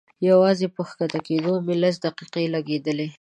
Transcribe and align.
يوازې 0.29 0.67
په 0.75 0.81
کښته 0.87 1.19
کېدو 1.27 1.51
مې 1.65 1.75
لس 1.81 1.95
دقيقې 2.05 2.45
لګېدلې. 2.55 3.07